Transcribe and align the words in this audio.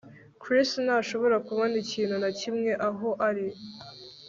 Chris 0.41 0.69
ntashobora 0.85 1.37
kubona 1.47 1.73
ikintu 1.83 2.15
na 2.23 2.29
kimwe 2.39 2.71
aho 2.89 3.09
ari 3.27 3.45